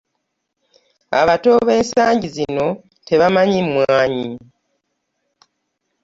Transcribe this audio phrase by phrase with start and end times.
[1.19, 2.67] Abato b'ensangi zino
[3.07, 4.29] tebamanyi mwanyi.